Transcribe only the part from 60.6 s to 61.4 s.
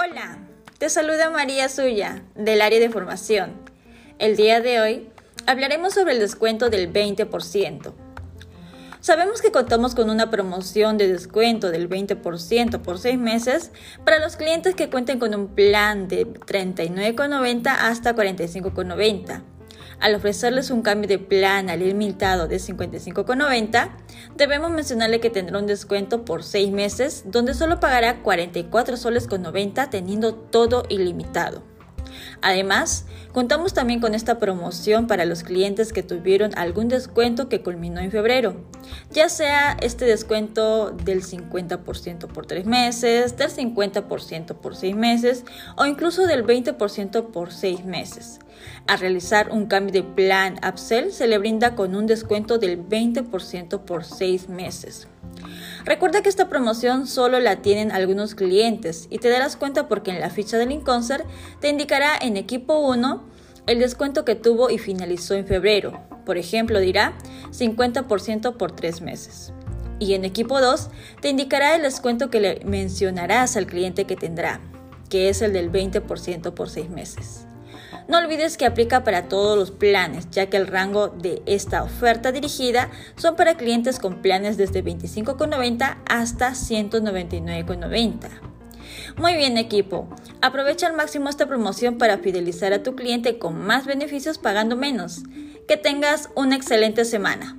Inconcert